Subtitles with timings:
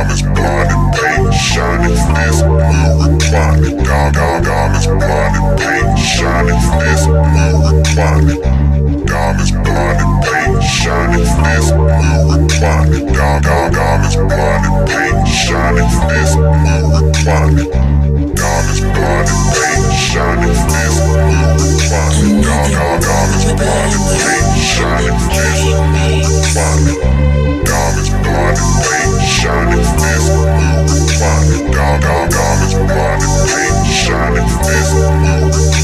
[0.00, 3.84] Diamonds blinding, paint shining, blue reclining.
[3.84, 8.40] Dog, dog, diamonds blinding, paint shining, fist blue reclining.
[9.04, 13.12] Diamonds blinding, paint shining, blue reclining.
[13.12, 17.68] Dog, dog, diamonds blinding, paint shining, fist blue reclining.
[18.32, 20.96] Diamonds blinding, paint shining, blue
[21.60, 22.40] reclining.
[22.40, 27.04] Dog, dog, diamonds blinding, paint shining, fist blue reclining.
[27.04, 27.39] Diamonds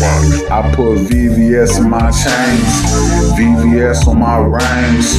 [0.02, 5.14] I put VVS in my chains, VVS on my rings.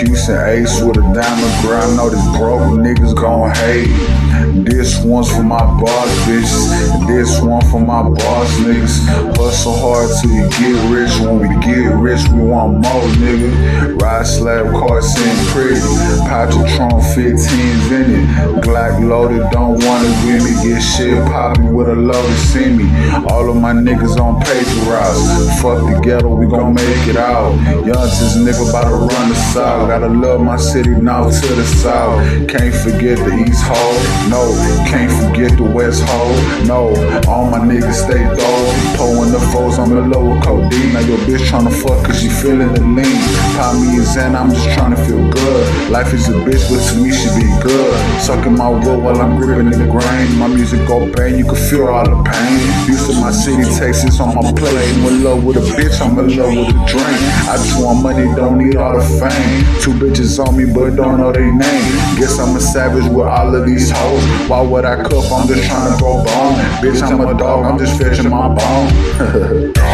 [0.00, 1.22] Houston Ace with a diamond.
[1.22, 4.65] I know these broke niggas gon' hate.
[4.96, 9.36] This one's for my boss bitches, and this one for my boss niggas.
[9.36, 11.20] Hustle hard till you get rich.
[11.20, 14.00] When we get rich, we want more, nigga.
[14.00, 15.80] Ride slab car, sitting pretty.
[16.24, 16.64] Patron
[17.12, 18.64] 15s in it.
[18.64, 20.56] Glock loaded, don't wanna give me.
[20.64, 22.88] Get shit poppin' with a loaded see me.
[23.28, 25.60] All of my niggas on paper routes.
[25.60, 27.52] Fuck the ghetto, we gon' make it out.
[27.84, 29.88] Youngsters nigga about to run the south.
[29.88, 32.48] Gotta love my city north to the south.
[32.48, 33.96] Can't forget the east hole.
[34.30, 34.40] No,
[34.86, 36.36] can't forget the west hole.
[36.64, 36.94] No,
[37.28, 38.58] all my niggas stay throw.
[38.96, 40.94] Pulling the foes on the lower codeine.
[40.94, 43.18] Now your bitch tryna fuck cause she feeling the lean.
[43.58, 45.90] Pop me a Zen, I'm just tryna feel good.
[45.90, 47.92] Life is a bitch, but to me she be good.
[48.20, 50.38] Sucking my wood while I'm gripping the grain.
[50.38, 52.88] My music go bang, you can feel all the pain.
[52.88, 54.76] Used to my city, Texas on my plate.
[54.96, 57.18] I'm in love with a bitch, I'm in love with a drink.
[57.50, 59.64] I just want money, don't need all the fame.
[59.82, 61.92] Two bitches on me, but don't know their name.
[62.18, 64.24] Guess I'm a savage with all of these hoes.
[64.48, 65.32] Why would I cuff?
[65.32, 66.54] I'm just trying to go bone.
[66.82, 69.72] Bitch, I'm a dog, I'm just fetching my bone.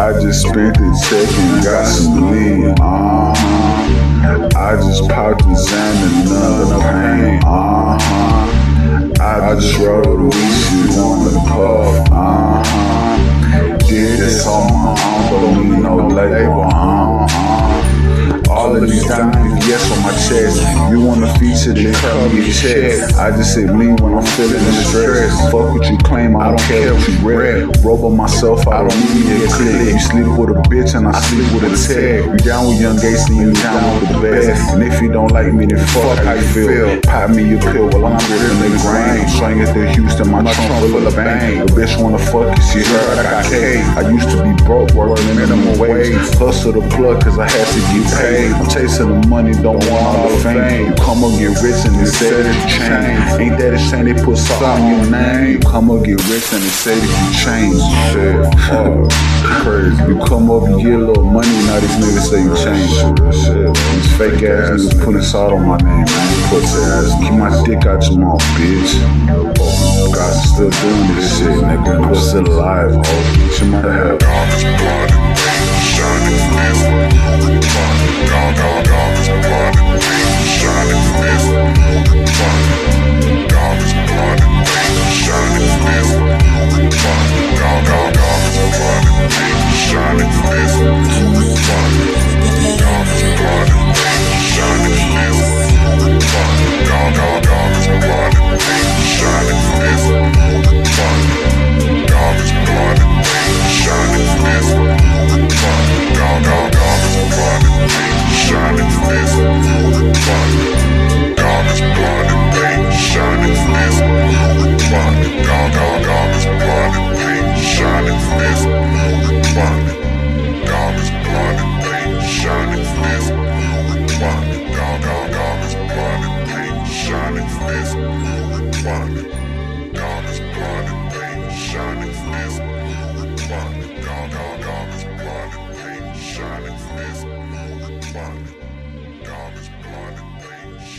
[0.00, 2.70] I just spent check and got some lean.
[2.80, 4.48] Uh-huh.
[4.56, 7.40] I just popped the Xan and of pain.
[7.44, 9.12] Uh-huh.
[9.20, 11.99] I just wrote a weed on the puff.
[18.60, 20.60] All of these diamonds, yes, on my chest.
[20.92, 23.16] You wanna feature, then cut me a check.
[23.16, 25.32] I just say lean when I'm feeling the stress.
[25.50, 27.74] Fuck what you claim, I don't care what you read.
[27.82, 29.96] Robo myself, I don't need a click.
[29.96, 32.28] You sleep with a bitch and I sleep with a tag.
[32.28, 34.74] You down with young Gacy, you down with the best.
[34.74, 37.00] And if you don't like me, then fuck how you feel.
[37.00, 39.24] Pop me a pill while I'm ripping the grain.
[39.40, 41.64] Swing it to Houston, my trunk full of bang.
[41.64, 43.80] The bitch wanna fuck you, she heard I got K.
[43.96, 46.12] I used to be broke, working minimum wage.
[46.36, 48.49] Hustle the plug, cause I had to get paid.
[48.52, 50.90] I'm chasing the money, don't want all the fame.
[50.90, 53.40] You come up get rich and they say that you change.
[53.40, 55.52] Ain't that a shame they put salt on your name?
[55.54, 57.80] You come up get rich and they say that you change.
[58.10, 58.36] Shit,
[58.74, 59.06] oh,
[59.62, 59.96] crazy.
[60.10, 62.92] You come up and get a little money, now these niggas say you change.
[63.34, 66.50] Shit, these fake ass niggas putting salt on my name, man.
[66.50, 67.14] Pussy ass.
[67.20, 68.92] Keep my dick out your mouth, bitch.
[70.12, 72.04] Guys still doing this shit, nigga.
[72.04, 73.02] I'm still alive, ho.
[73.02, 74.20] Get your mother help.
[74.20, 76.99] Diamonds blinding, paint shining,
[78.50, 78.80] reclining.
[78.80, 78.89] Dog,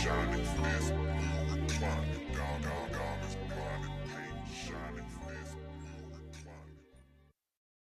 [0.02, 3.11] shining fist, we were climbing, down, down.